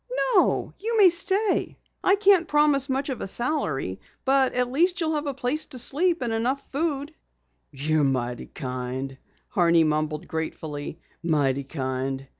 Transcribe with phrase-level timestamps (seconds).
[0.35, 1.77] "No, you may stay.
[2.03, 5.77] I can't promise much of a salary, but at least you'll have a place to
[5.77, 7.13] sleep and enough food."
[7.69, 9.15] "You're mighty kind,"
[9.49, 10.99] Horney mumbled gratefully.
[11.21, 12.25] "Mighty kind."